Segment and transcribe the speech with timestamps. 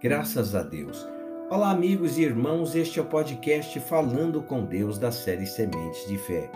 [0.00, 1.08] Graças a Deus.
[1.50, 6.16] Olá, amigos e irmãos, este é o podcast Falando com Deus da série Sementes de
[6.16, 6.48] Fé.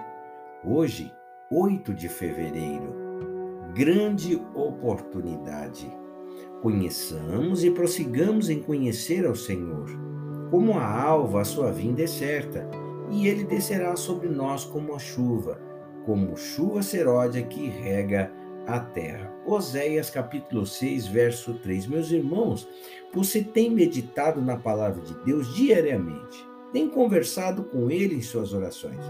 [0.64, 1.12] Hoje,
[1.50, 2.94] 8 de fevereiro,
[3.74, 5.92] grande oportunidade.
[6.62, 9.90] Conheçamos e prossigamos em conhecer ao Senhor.
[10.48, 12.70] Como a alva, a sua vinda é certa,
[13.10, 15.60] e ele descerá sobre nós como a chuva,
[16.06, 18.30] como chuva seródia que rega
[18.66, 19.32] a terra.
[19.44, 21.86] Oséias capítulo 6, verso 3.
[21.86, 22.68] Meus irmãos,
[23.12, 26.46] você tem meditado na palavra de Deus diariamente?
[26.72, 29.00] Tem conversado com ele em suas orações?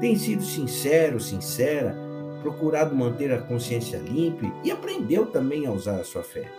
[0.00, 1.96] Tem sido sincero, sincera,
[2.42, 6.50] procurado manter a consciência limpa e aprendeu também a usar a sua fé?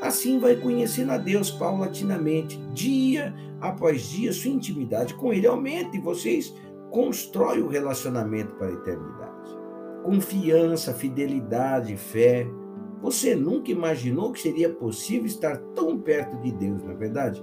[0.00, 6.00] Assim vai conhecendo a Deus paulatinamente, dia após dia, sua intimidade com Ele aumenta e
[6.00, 6.54] vocês
[6.90, 9.63] constroem o relacionamento para a eternidade
[10.04, 12.46] confiança, fidelidade, fé.
[13.00, 17.42] Você nunca imaginou que seria possível estar tão perto de Deus, não é verdade?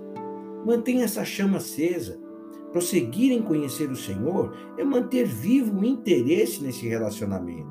[0.66, 2.20] Mantenha essa chama acesa.
[2.72, 7.68] Prosseguir em conhecer o Senhor é manter vivo o interesse nesse relacionamento,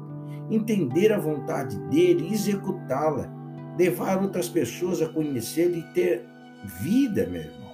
[0.51, 3.33] entender a vontade dele e executá-la,
[3.79, 6.27] levar outras pessoas a conhecê-lo e ter
[6.83, 7.71] vida, meu irmão.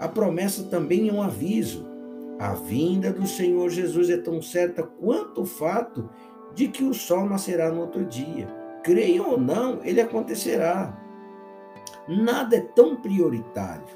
[0.00, 1.91] A promessa também é um aviso.
[2.38, 6.08] A vinda do Senhor Jesus é tão certa quanto o fato
[6.54, 8.46] de que o sol nascerá no outro dia.
[8.82, 10.98] Creiam ou não, ele acontecerá.
[12.08, 13.86] Nada é tão prioritário.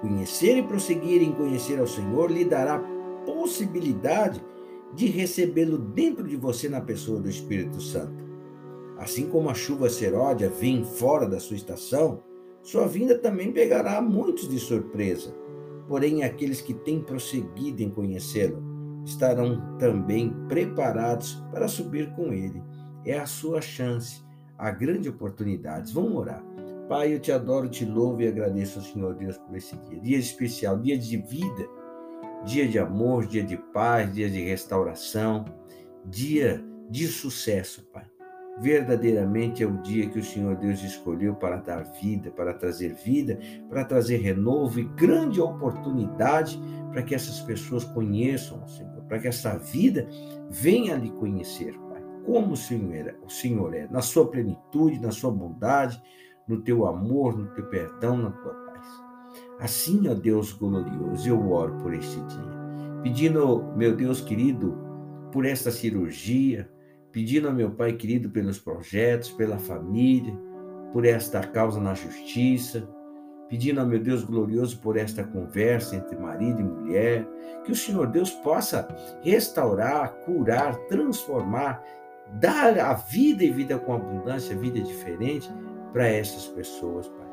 [0.00, 2.78] Conhecer e prosseguir em conhecer ao Senhor lhe dará
[3.26, 4.42] possibilidade
[4.94, 8.22] de recebê-lo dentro de você na pessoa do Espírito Santo.
[8.98, 12.22] Assim como a chuva seródia vem fora da sua estação,
[12.62, 15.34] sua vinda também pegará muitos de surpresa
[15.88, 18.62] porém aqueles que têm prosseguido em conhecê-lo
[19.04, 22.62] estarão também preparados para subir com ele.
[23.04, 24.22] É a sua chance,
[24.56, 25.92] a grande oportunidade.
[25.92, 26.42] Vamos orar.
[26.88, 30.00] Pai, eu te adoro, te louvo e agradeço ao Senhor Deus por esse dia.
[30.00, 31.68] Dia especial, dia de vida,
[32.44, 35.44] dia de amor, dia de paz, dia de restauração,
[36.06, 38.13] dia de sucesso, Pai
[38.58, 43.38] verdadeiramente é o dia que o Senhor Deus escolheu para dar vida, para trazer vida,
[43.68, 46.60] para trazer renovo e grande oportunidade
[46.90, 50.06] para que essas pessoas conheçam o Senhor, para que essa vida
[50.48, 52.02] venha lhe conhecer, Pai.
[52.24, 56.00] Como o Senhor, é, o Senhor é, na sua plenitude, na sua bondade,
[56.46, 58.86] no teu amor, no teu perdão, na tua paz.
[59.58, 64.78] Assim, ó Deus glorioso, eu oro por este dia, pedindo, meu Deus querido,
[65.32, 66.70] por esta cirurgia,
[67.14, 70.36] pedindo ao meu Pai querido pelos projetos, pela família,
[70.92, 72.88] por esta causa na justiça,
[73.48, 77.24] pedindo ao meu Deus glorioso por esta conversa entre marido e mulher,
[77.64, 78.88] que o Senhor Deus possa
[79.22, 81.80] restaurar, curar, transformar,
[82.40, 85.48] dar a vida e vida com abundância, vida diferente
[85.92, 87.28] para essas pessoas, Pai.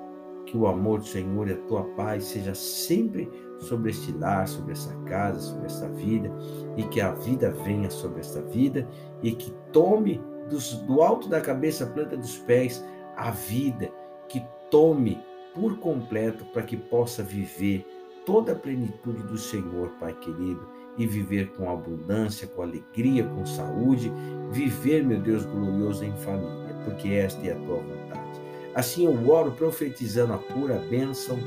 [0.46, 3.28] Que o amor do Senhor e a tua paz seja sempre
[3.62, 6.32] sobre este lar, sobre essa casa, sobre esta vida,
[6.76, 8.88] e que a vida venha sobre esta vida
[9.22, 12.84] e que tome dos, do alto da cabeça, planta dos pés,
[13.16, 13.92] a vida,
[14.28, 15.20] que tome
[15.54, 17.86] por completo para que possa viver
[18.26, 20.68] toda a plenitude do Senhor, Pai querido,
[20.98, 24.12] e viver com abundância, com alegria, com saúde,
[24.52, 28.42] viver, meu Deus glorioso, em família, porque esta é a tua vontade.
[28.76, 31.38] Assim eu oro profetizando a cura, a bênção,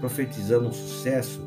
[0.00, 1.40] profetizando o sucesso,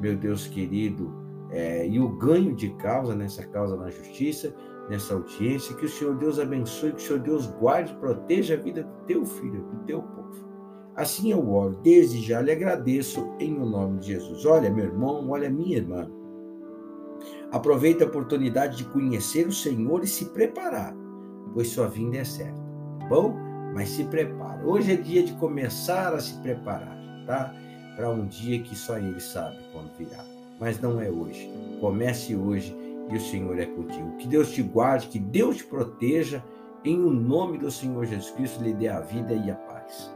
[0.00, 1.12] meu Deus querido,
[1.50, 4.54] é, e o ganho de causa nessa causa na justiça,
[4.88, 5.74] nessa audiência.
[5.76, 9.26] Que o Senhor Deus abençoe, que o Senhor Deus guarde proteja a vida do teu
[9.26, 10.48] filho, do teu povo.
[10.96, 14.44] Assim eu oro, desde já lhe agradeço em o nome de Jesus.
[14.44, 16.10] Olha, meu irmão, olha, minha irmã.
[17.52, 20.94] Aproveite a oportunidade de conhecer o Senhor e se preparar,
[21.52, 22.60] pois sua vinda é certa.
[23.00, 23.34] Tá bom?
[23.74, 24.64] Mas se prepara.
[24.64, 26.96] Hoje é dia de começar a se preparar,
[27.26, 27.54] tá?
[28.00, 30.24] Para um dia que só Ele sabe quando virá
[30.58, 31.50] mas não é hoje.
[31.80, 32.74] Comece hoje
[33.10, 34.16] e o Senhor é contigo.
[34.16, 36.42] Que Deus te guarde, que Deus te proteja.
[36.82, 40.10] Em o nome do Senhor Jesus Cristo, lhe dê a vida e a paz.